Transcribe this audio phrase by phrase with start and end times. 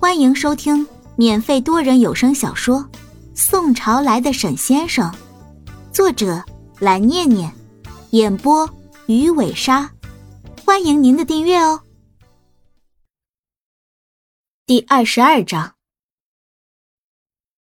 [0.00, 0.86] 欢迎收听
[1.16, 2.78] 免费多人有声小说
[3.34, 5.10] 《宋朝来的沈先生》，
[5.92, 6.40] 作者
[6.78, 7.52] 蓝念念，
[8.10, 8.70] 演播
[9.08, 9.92] 鱼尾鲨。
[10.64, 11.82] 欢迎您的订阅哦。
[14.66, 15.74] 第二十二章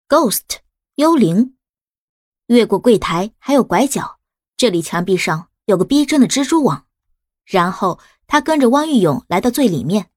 [0.10, 0.58] ，Ghost
[0.96, 1.56] 幽灵，
[2.48, 4.20] 越过柜台还有拐角，
[4.58, 6.86] 这里墙壁上有个逼真的蜘蛛网。
[7.46, 7.98] 然后
[8.28, 10.10] 他跟着汪玉勇来到最里面。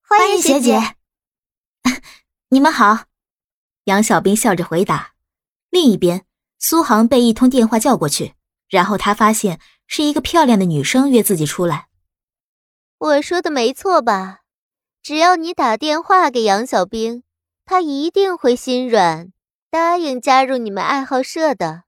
[0.00, 0.94] 欢迎学姐。
[2.50, 3.04] 你们好，
[3.84, 5.12] 杨小兵笑着回答。
[5.68, 6.24] 另一边，
[6.58, 8.32] 苏杭被一通电话叫过去，
[8.70, 11.88] 然后他发现是一个漂亮的女生约自己出来。
[12.96, 14.40] 我说的没错吧？
[15.02, 17.22] 只要你打电话给杨小兵，
[17.66, 19.30] 他一定会心软，
[19.68, 21.84] 答应加入你们爱好社的。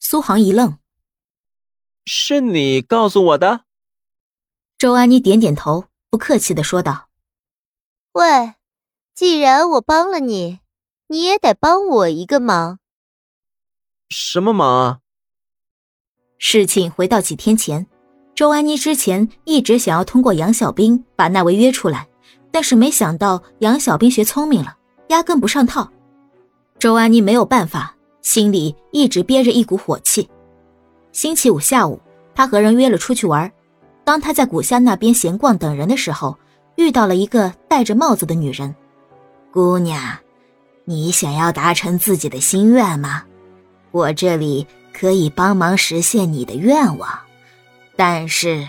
[0.00, 0.80] 苏杭一愣
[2.04, 3.64] ：“是你告诉我的？”
[4.76, 7.08] 周安妮点点头，不客气的说道
[8.10, 8.54] ：“喂。”
[9.16, 10.60] 既然我帮了你，
[11.08, 12.78] 你也得帮我一个忙。
[14.10, 14.98] 什么忙啊？
[16.36, 17.86] 事情回到几天前，
[18.34, 22.06] 周安妮之前一直想要通过杨小兵把那位约出来，
[22.50, 24.76] 但是没想到杨小兵学聪明了，
[25.08, 25.90] 压根不上套。
[26.78, 30.28] 周安妮没有办法，心里一直憋着一股火气。
[31.12, 31.98] 星期五下午，
[32.34, 33.50] 他和人约了出去玩，
[34.04, 36.36] 当他在古巷那边闲逛等人的时候，
[36.76, 38.76] 遇到了一个戴着帽子的女人。
[39.56, 40.18] 姑娘，
[40.84, 43.24] 你想要达成自己的心愿吗？
[43.90, 47.08] 我这里可以帮忙实现你的愿望，
[47.96, 48.68] 但是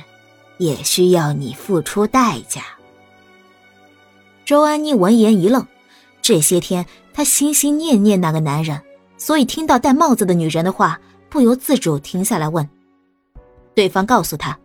[0.60, 2.62] 也需要你付出代价。
[4.46, 5.68] 周安妮闻言一愣，
[6.22, 8.82] 这些天她心心念念那个男人，
[9.18, 10.98] 所以听到戴帽子的女人的话，
[11.30, 12.66] 不由自主停下来问。
[13.76, 14.58] 对方告诉她，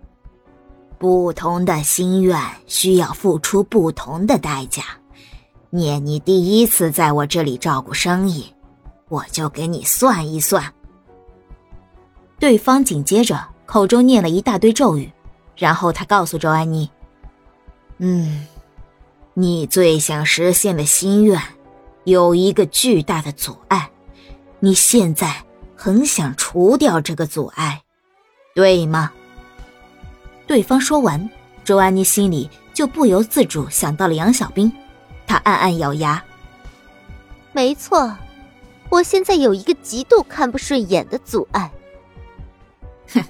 [1.01, 4.85] 不同的心愿需要付出不同的代价。
[5.75, 8.45] 念你第一次在我这里照顾生意，
[9.09, 10.63] 我就给你算一算。
[12.39, 15.11] 对方紧接着口中念了一大堆咒语，
[15.57, 16.91] 然后他告诉周安妮
[17.97, 18.47] ：“嗯，
[19.33, 21.41] 你最想实现的心愿，
[22.05, 23.91] 有一个巨大的阻碍，
[24.61, 25.43] 你现在
[25.75, 27.83] 很想除掉这个阻碍，
[28.55, 29.11] 对吗？”
[30.47, 31.31] 对方说完，
[31.65, 34.71] 周安妮心里就不由自主想到了杨小兵。
[35.33, 36.23] 他暗暗咬牙。
[37.53, 38.15] 没错，
[38.91, 41.71] 我现在有一个极度看不顺眼的阻碍。
[43.15, 43.25] 哼，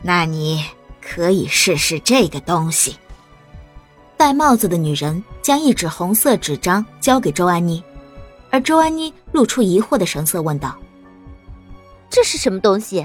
[0.00, 0.64] 那你
[1.00, 2.96] 可以试试这个东西。
[4.16, 7.82] 戴帽子的女人将一纸红色纸张交给周安妮，
[8.52, 10.78] 而周安妮露出疑惑的神色，问道
[12.08, 13.04] ：“这是什么东西？”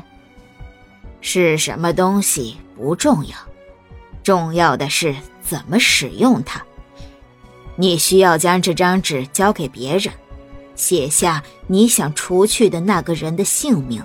[1.19, 3.35] 是什么东西不重要，
[4.21, 6.63] 重要的是怎么使用它。
[7.75, 10.13] 你需要将这张纸交给别人，
[10.75, 14.03] 写下你想除去的那个人的姓名，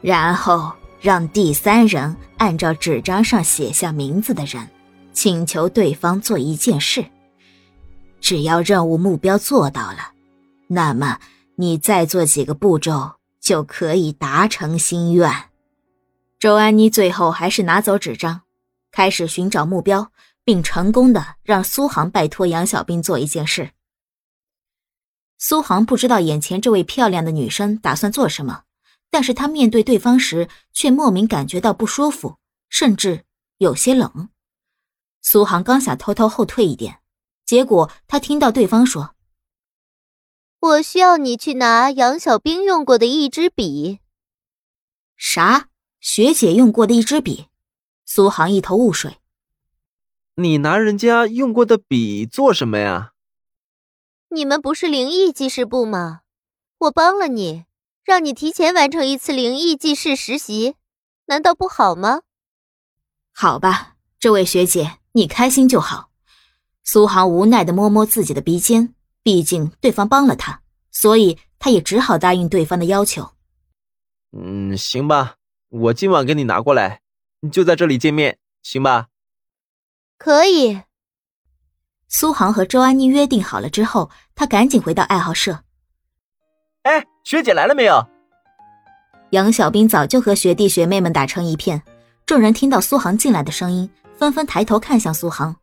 [0.00, 4.68] 然后让第三人按照纸张上写下名字的人，
[5.12, 7.04] 请求对方做一件事。
[8.20, 10.12] 只要任务目标做到了，
[10.66, 11.18] 那么
[11.56, 15.30] 你再做几个步骤就可以达成心愿。
[16.40, 18.40] 周安妮最后还是拿走纸张，
[18.90, 20.10] 开始寻找目标。
[20.44, 23.72] 并成功的让苏杭拜托杨小兵做一件事。
[25.38, 28.64] 苏杭不知道眼前这位漂亮的女生打算做什么，
[29.10, 32.38] 但是他面对对方时却莫名感觉到不舒服，
[32.68, 33.24] 甚至
[33.58, 34.28] 有些冷。
[35.20, 37.00] 苏杭刚想偷偷后退一点，
[37.44, 39.14] 结果他听到对方说
[40.60, 44.00] ：“我需要你去拿杨小兵用过的一支笔。”
[45.16, 45.68] 啥？
[46.00, 47.46] 学姐用过的一支笔？
[48.04, 49.18] 苏杭一头雾水。
[50.36, 53.12] 你拿人家用过的笔做什么呀？
[54.30, 56.22] 你们不是灵异记事部吗？
[56.78, 57.66] 我帮了你，
[58.04, 60.74] 让你提前完成一次灵异记事实习，
[61.26, 62.22] 难道不好吗？
[63.32, 66.10] 好吧，这位学姐，你开心就好。
[66.82, 68.92] 苏杭无奈的摸摸自己的鼻尖，
[69.22, 73.30] 毕竟对方帮了他，所以他也只好答应对方的要求。
[74.32, 75.36] 嗯，行吧，
[75.68, 77.02] 我今晚给你拿过来，
[77.52, 79.06] 就在这里见面，行吧？
[80.24, 80.80] 可以。
[82.08, 85.60] 苏杭和周安妮约定好了之后，他赶紧回到爱好社。
[86.84, 88.02] 哎，学姐来了没有？
[89.32, 91.82] 杨小兵早就和学弟学妹们打成一片，
[92.24, 95.54] 众人听到苏杭进来的声音，纷纷抬头看向苏杭。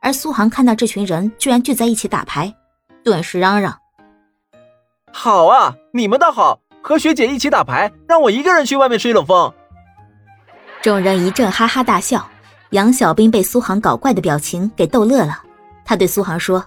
[0.00, 2.52] 而苏杭看到这群人居然聚在一起打牌，
[3.04, 3.78] 顿时嚷嚷
[5.14, 9.54] ：“好啊，你们倒好，和学姐一起打牌，让我一个人去外面吹冷风。”
[10.82, 12.28] 众人一阵哈哈大笑。
[12.70, 15.42] 杨小兵被苏杭搞怪的表情给逗乐了，
[15.84, 16.62] 他对苏杭说：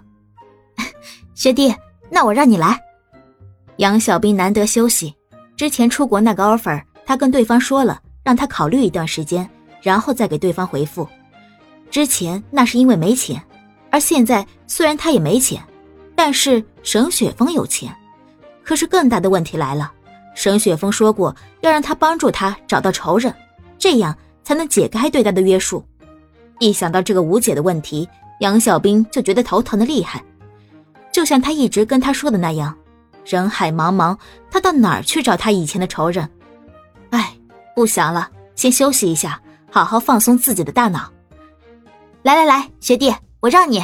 [1.35, 1.73] “学弟，
[2.09, 2.79] 那我让你来。”
[3.77, 5.13] 杨小兵难得休息，
[5.55, 9.47] 之前出国那个 offer，他跟对方说了，让他考虑一段时间，
[9.81, 11.07] 然后再给对方回复。
[11.91, 13.39] 之前那是因为没钱，
[13.91, 15.61] 而现在虽然他也没钱，
[16.15, 17.95] 但是沈雪峰有钱。
[18.63, 19.91] 可是更大的问题来了，
[20.33, 23.31] 沈雪峰说过要让他帮助他找到仇人，
[23.77, 25.83] 这样才能解开对他的约束。
[26.61, 28.07] 一想到这个无解的问题，
[28.39, 30.23] 杨小兵就觉得头疼的厉害。
[31.11, 32.77] 就像他一直跟他说的那样。
[33.25, 34.15] 人海茫茫，
[34.51, 36.29] 他到哪儿去找他以前的仇人？
[37.09, 37.33] 哎，
[37.75, 39.41] 不想了，先休息一下，
[39.71, 41.11] 好好放松自己的大脑。
[42.21, 43.83] 来来来，学弟，我让你。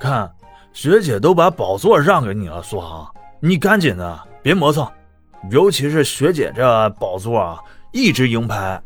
[0.00, 0.30] 看，
[0.72, 3.06] 学姐都把宝座让给你了，苏杭，
[3.40, 4.90] 你赶紧的，别磨蹭。
[5.50, 7.58] 尤其是学姐这宝座啊，
[7.92, 8.82] 一直赢牌。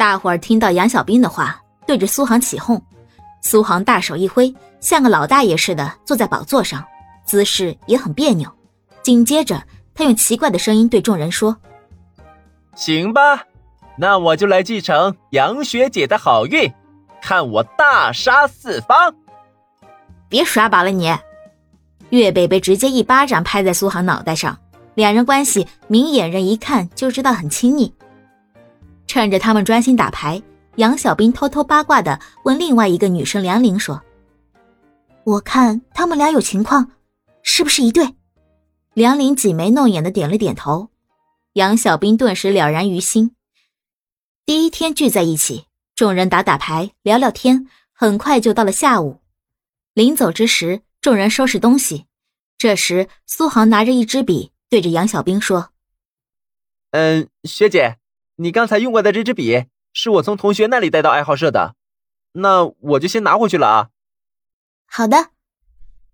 [0.00, 2.82] 大伙儿听到杨小兵的话，对着苏杭起哄。
[3.42, 6.82] 苏杭大手一挥，像个老大爷似的坐在宝座上。
[7.26, 8.50] 姿势也很别扭，
[9.02, 9.62] 紧接着
[9.94, 11.54] 他用奇怪的声音对众人说
[12.74, 13.44] ：“行吧，
[13.98, 16.72] 那我就来继承杨学姐的好运，
[17.20, 19.14] 看我大杀四方！”
[20.30, 21.14] 别耍宝了你！
[22.08, 24.58] 岳北北直接一巴掌拍在苏杭脑袋上，
[24.94, 27.92] 两人关系明眼人一看就知道很亲昵。
[29.10, 30.40] 趁着他们专心打牌，
[30.76, 34.00] 杨小兵偷偷八卦的问另外一个女生梁玲说
[35.26, 36.92] ：“我看他们俩有情况。”
[37.42, 38.14] 是不是一对？
[38.94, 40.90] 梁玲挤眉弄眼的点了点头，
[41.54, 43.34] 杨小兵顿时了然于心。
[44.46, 45.64] 第一天聚在一起，
[45.96, 49.18] 众人打打牌，聊聊天，很快就到了下午。
[49.92, 52.06] 临走之时，众人收拾东西。
[52.56, 55.70] 这时，苏杭拿着一支笔，对着杨小兵说
[56.92, 57.96] ：“嗯，学姐，
[58.40, 61.74] 你刚才用过的这支笔是我从同学那里带到爱好社的，
[62.32, 63.88] 那我就先拿回去了啊。”
[64.88, 65.28] 好的。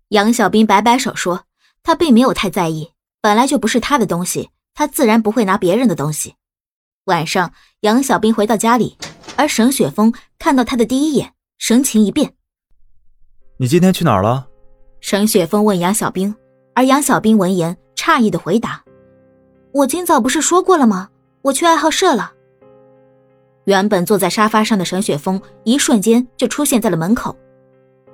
[0.09, 1.45] 杨小兵摆摆手说
[1.83, 2.91] ：“他并没有太在意，
[3.21, 6.35] 本来就不是他的东西，他自然不会拿别人的东西。”
[7.05, 8.97] 晚上，杨小兵回到家里，
[9.37, 12.33] 而沈雪峰看到他的第一眼，神情一变
[13.57, 14.49] ：“你今天去哪儿了？”
[14.99, 16.35] 沈雪峰问杨小兵，
[16.75, 18.83] 而杨小兵闻言诧异的回答
[19.71, 21.09] ：“我今早不是说过了吗？
[21.41, 22.33] 我去爱好社了。”
[23.65, 27.35] 原本坐在沙发上的沈雪峰一瞬间就出现在了门口，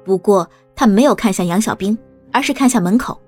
[0.03, 0.49] 不过。
[0.75, 1.95] 他没有看向杨小兵，
[2.31, 3.21] 而是看向门口，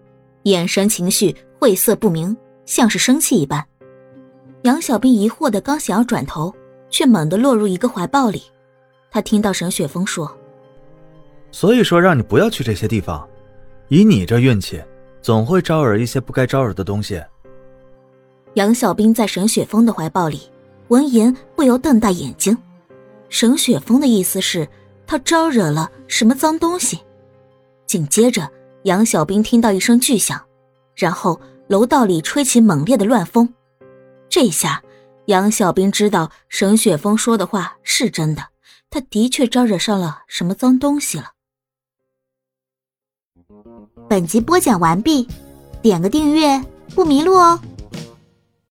[0.46, 3.64] 眼神情绪晦涩不明，像是生气一般。
[4.64, 6.52] 杨小兵疑惑的刚想要转头，
[6.90, 8.42] 却猛地落入一个怀抱里。
[9.12, 10.36] 他听到沈雪峰说
[11.52, 13.30] ：“所以说让你不要去这些地方，
[13.90, 14.82] 以你这运气，
[15.22, 17.22] 总会招惹一些不该招惹的东西。”
[18.56, 20.50] 杨小兵在沈雪峰的怀抱里，
[20.88, 22.58] 闻言不由瞪大眼睛。
[23.28, 24.66] 沈雪峰的意思是，
[25.06, 27.02] 他招惹了什么脏东西？
[27.86, 28.50] 紧接着，
[28.84, 30.42] 杨小兵听到一声巨响，
[30.96, 33.54] 然后楼道里吹起猛烈的乱风。
[34.30, 34.82] 这下，
[35.26, 38.42] 杨小兵知道沈雪峰说的话是真的，
[38.90, 41.34] 他的确招惹上了什么脏东西了。
[44.08, 45.28] 本集播讲完毕，
[45.82, 46.64] 点个订阅
[46.96, 47.60] 不迷路哦。